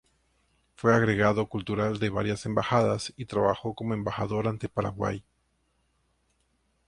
Fue 0.77 0.95
agregado 0.95 1.47
cultural 1.47 1.99
de 1.99 2.09
varias 2.09 2.47
embajadas 2.47 3.13
y 3.17 3.25
trabajó 3.25 3.75
como 3.75 3.93
embajador 3.93 4.47
ante 4.47 4.67
Portugal. 4.67 5.23